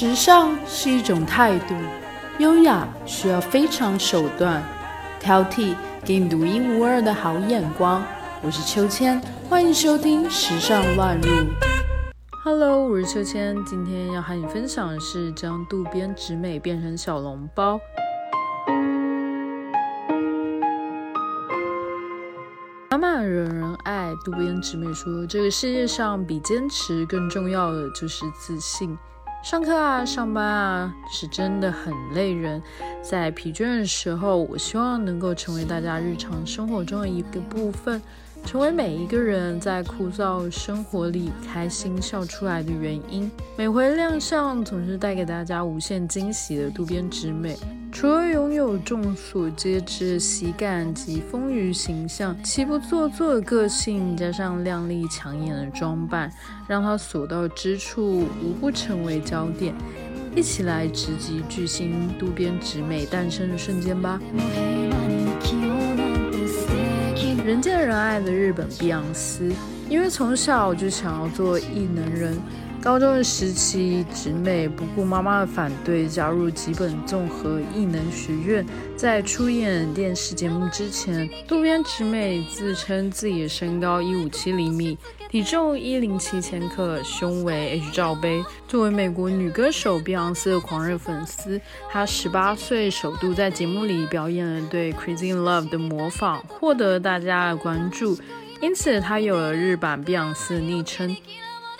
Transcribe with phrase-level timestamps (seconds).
[0.00, 1.74] 时尚是一种态度，
[2.38, 4.62] 优雅需要非常手段，
[5.18, 5.74] 挑剔
[6.04, 8.00] 给你独一无二的好眼光。
[8.40, 11.28] 我是秋千，欢迎收听《时尚乱入》。
[12.44, 17.80] Hello，我是秋千，今天要和你分享的是将渡边直美变成小笼包。
[22.88, 28.96] 妈妈人人爱，渡边直美说：“这个世界上比坚持更重要的就是自信。”
[29.40, 32.62] 上课啊，上班啊，是真的很累人。
[33.00, 38.02] 在疲倦的时候，我希望能够成为大家日常生活中的一个部分，
[38.44, 43.30] 成为每一个人在枯燥生活里开心笑出来的原因。
[43.56, 47.56] 每回亮相，总是带给大家无限惊喜的渡边直美。
[47.90, 56.30] 除了拥有众所皆知的喜感及丰腴形象，其不做作的个性加上靓丽抢眼的装扮，
[56.66, 59.74] 让她所到之处无不成为焦点。
[60.36, 64.20] 一起来直击巨星渡边直美诞生的瞬间吧！
[67.48, 69.50] 人见人爱的日本碧昂斯，
[69.88, 72.38] 因为从小就想要做异能人。
[72.82, 78.66] 高中的时期，直美不顾妈妈的反对，加入吉本综合异能学院。
[78.96, 84.98] 在出演电视节目之前，渡边直美自称自己的身高一五七厘米，
[85.30, 88.42] 体重一零七千克，胸围 H 罩杯。
[88.66, 91.60] 作为美国女歌手碧昂斯的狂热粉丝，
[91.90, 98.16] 她十八岁首度在节目里表演了对 Crazy Love 的模仿，获得大家的关注，
[98.62, 101.14] 因此她有了日版碧昂斯的昵称。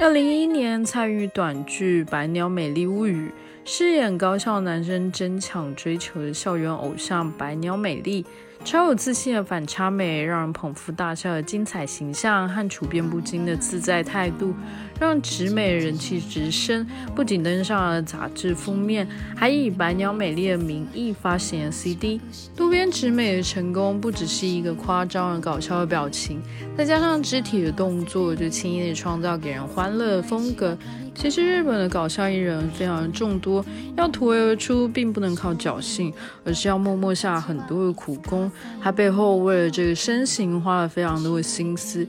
[0.00, 3.28] 二零一一年参与短剧《白鸟美丽物语》，
[3.66, 8.24] 饰演高校男生争抢追求的校园偶像白鸟美丽。
[8.64, 14.54] 超有自信的反差美，让人捧腹大笑的精彩形象和处变不惊的自在态度，
[14.98, 16.86] 让直美人气直升。
[17.14, 22.20] 不仅登上了杂志封面，还以百鸟美丽的名义发行了 CD。
[22.56, 26.40] 渡边直美的成功，不只是一个夸张而搞笑的表情，
[26.76, 30.76] 再加上肢体的动作，就轻易地创造给人欢乐的风格。
[31.14, 33.64] 其实日本的搞笑艺人非常的众多，
[33.96, 36.12] 要突围而出，并不能靠侥幸，
[36.44, 38.50] 而是要默默下很多的苦功。
[38.82, 42.04] 他背后为了这个身形花了非常多的心思，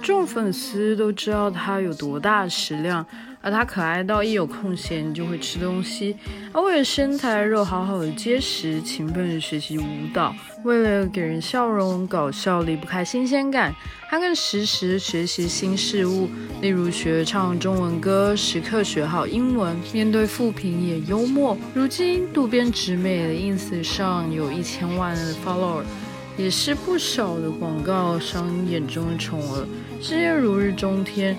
[0.00, 3.06] 众粉丝都知道他有多大的食量。
[3.42, 6.16] 而他可爱到一有空闲就会吃东西，
[6.52, 10.34] 而为了身材肉好好的结实，勤奋的学习舞蹈，
[10.64, 13.72] 为了给人笑容搞笑离不开新鲜感，
[14.10, 16.28] 他更时时学习新事物，
[16.60, 21.56] 例如学唱中文歌，时刻学好英文，面对负评也幽默。
[21.72, 25.84] 如今渡边直美的 ins 上有一千万的 follower，
[26.36, 29.64] 也是不少的广告商眼中的宠儿，
[30.00, 31.36] 事业如日中天。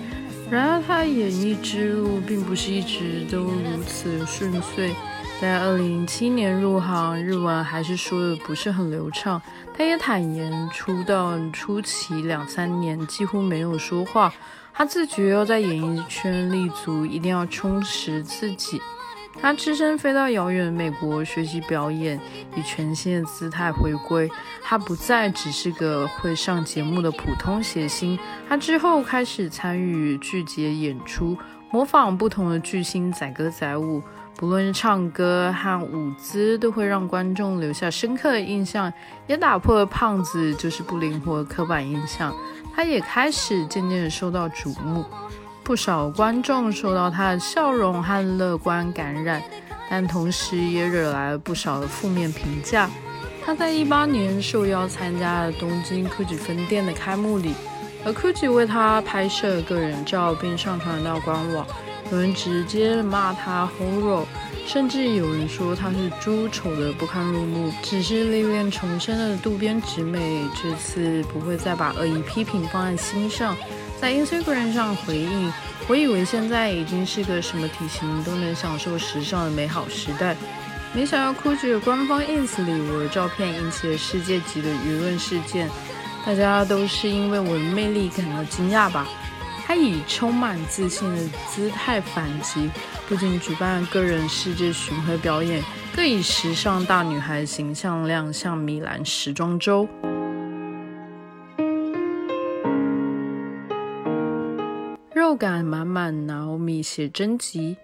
[0.50, 4.94] 然而，他演艺之路并不是一直都如此顺遂。
[5.40, 9.40] 在二零零七年入行，日文还是说的不是很流畅。
[9.76, 14.32] 他也坦言，出道初期两三年几乎没有说话。
[14.72, 18.80] 他自觉要在演艺圈立足，一定要充实自己。
[19.40, 22.20] 他只身飞到遥远的美国学习表演，
[22.56, 24.28] 以全新的姿态回归。
[24.62, 31.36] 他不再只是个会上节目的普通谐星，他之后开始参与剧节演出，
[31.70, 34.02] 模仿不同的巨星载歌载舞，
[34.36, 38.92] 不论是唱歌和舞姿，都会让观众留下深刻的印象，
[39.26, 42.34] 也打破了胖子就是不灵活的刻板印象。
[42.74, 45.04] 他也开始渐渐的受到瞩目。
[45.68, 49.42] 不少观众受到他的笑容和乐观感染，
[49.90, 52.88] 但同时也惹来了不少的负面评价。
[53.44, 57.52] 他在一八年受邀参加了东京 GUCCI 分店的开幕礼，
[58.02, 61.66] 而 GUCCI 为他拍摄个人照并上传到官网，
[62.10, 64.26] 有人直接骂他 h o r o
[64.66, 67.70] 甚至有人说他是猪，丑的不堪入目。
[67.82, 73.54] 只是历练重生的渡边直美这次不会再把恶意批评放在心上。
[74.00, 75.52] 在 Instagram 上回应，
[75.88, 80.36] 我以为现在已经是个什么体型都能享受时尚的美好时代，
[80.94, 85.68] 没想到 Gucci 官方 ins 里我的照片引起了世界级的舆论事件，
[86.24, 89.06] 大家都是因为我的魅力感到惊讶吧？
[89.66, 92.70] 他以充满自信的姿态反击，
[93.08, 95.62] 不仅举办个人世界巡回表演，
[95.92, 99.86] 更以时尚大女孩形象亮相米兰时装周。
[105.38, 107.76] 感满满，脑米写真集。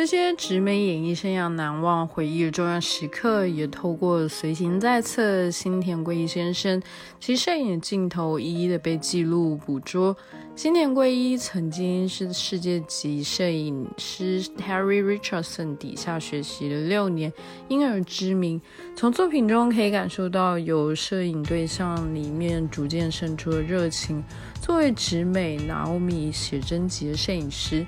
[0.00, 6.82] 这些直美演艺生涯难忘回忆的重要时刻，也透过随行在侧新田圭一先生
[7.20, 10.16] 其摄影镜头一一的被记录捕捉。
[10.56, 17.30] 新田圭一曾经是世界级摄影师 Harry Richardson 底下学习了六年，
[17.68, 18.58] 因而知名。
[18.96, 24.24] 从作品中可以感受到，由摄影对象里面逐渐渗出了热情。
[24.62, 27.84] 作为直美 Naomi 写真集的摄影师。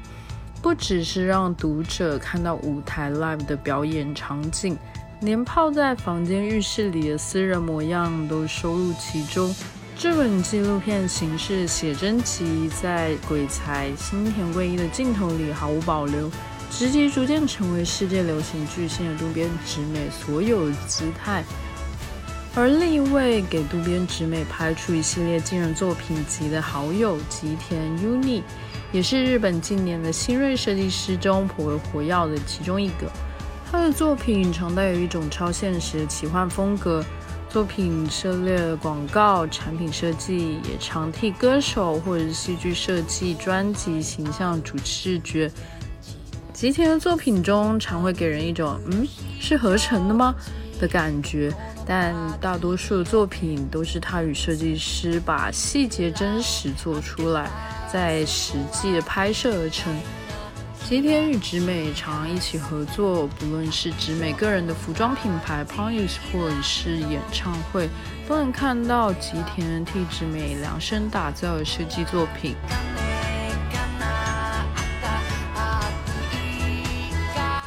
[0.63, 4.79] 不只是让读者看到舞台 live 的表演场景，
[5.21, 9.53] 连泡在房间浴室里的私人模样都收入其中。
[9.99, 16.31] 这本纪录片形式写真集在鬼才新田贵一的镜头里毫无保留，
[16.71, 21.43] 直击逐渐成为世界流行巨星的渡边直美所有姿态。
[22.55, 28.43] 而另一位给渡边直美拍出一系列惊人作品集的好友吉田 UNI。
[28.93, 33.11] 也是日本近年的新锐设计师中颇为活跃的其中一个。
[33.71, 37.03] 他的作品常带有一种超现实的奇幻风格，
[37.49, 45.51] 作品涉猎广告、产品设计，也常替歌手或者戏剧设计专辑形象主视觉。
[46.53, 49.09] 吉田的作品中常会给人一种“嗯，
[49.41, 50.35] 是合成的吗”
[50.79, 51.51] 的感觉，
[51.87, 57.51] 但大多数的作品都是他与设计师把细节真实做出来。
[57.93, 59.95] 在实际的拍摄而成。
[60.85, 67.89] 吉田与直美常一起合作，不论是直美个人的服装品牌 Ponies，或者是演唱会，
[68.29, 72.57] 都能看到吉田替直美量身打造的设计作品。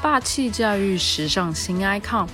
[0.01, 2.28] 霸气驾驭时尚新 icon。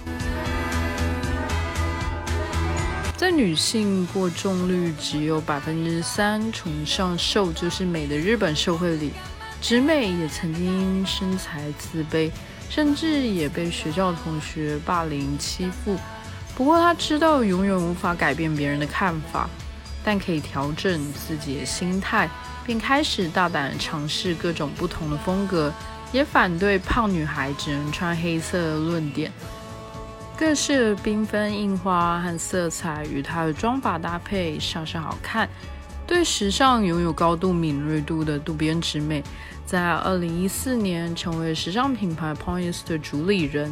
[3.31, 9.12] 女性过重率只有百分之三，崇尚瘦就是美的日本社会里，
[9.62, 12.30] 直美也曾经身材自卑，
[12.69, 15.98] 甚至也被学校同学霸凌欺负。
[16.56, 19.50] 不过她知道永远无法改变别人的看法，
[20.04, 22.30] 但可以调整自己的心态，
[22.66, 25.74] 并开始大胆尝试各种不同的风格，
[26.12, 29.31] 也反对胖女孩只能穿黑色的论点。
[30.41, 35.47] 各式缤纷印花和色彩与她的妆法搭配，煞是好看。
[36.07, 39.23] 对时尚拥有高度敏锐度的渡边直美，
[39.67, 43.71] 在二零一四年成为时尚品牌 Ponies 的主理人。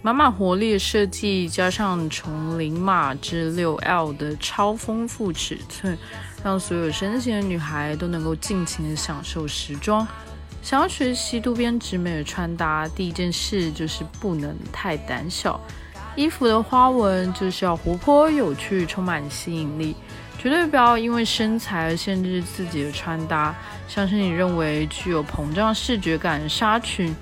[0.00, 5.98] 满满活力的设计，加上从零码至六 L 的超丰富尺寸，
[6.42, 10.08] 让所有身形的女孩都能够尽情的享受时装。
[10.62, 15.60] 想要学习渡边直美的穿搭，第一件事就是不能太胆小。
[16.16, 19.94] 衣服的花纹就是要活泼有趣，充满吸引力，
[20.38, 23.54] 绝对不要因为身材而限制自己的穿搭。
[23.86, 27.14] 像是你认为具有膨胀视觉感的纱裙，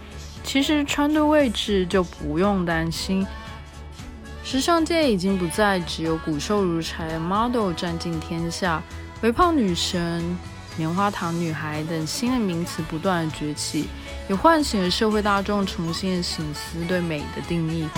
[0.44, 3.26] 其实穿对位置就不用担心。
[4.44, 8.80] 时尚界已经不再只有骨瘦如柴的 model 占尽天下，
[9.22, 10.22] 微胖女神、
[10.76, 13.88] 棉花糖女孩等新的名词不断的崛起，
[14.28, 17.88] 也唤醒了社会大众重新的醒思对美的定义。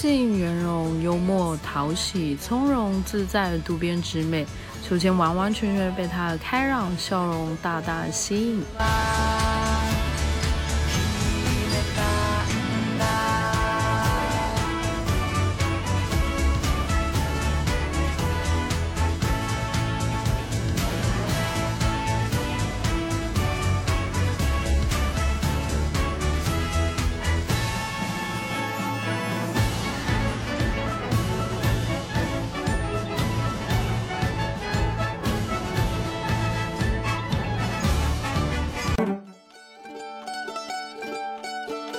[0.00, 4.46] 性、圆融、幽默、讨喜、从容、自在的渡边直美，
[4.80, 8.62] 秋千完完全全被她的开朗笑容大大吸引。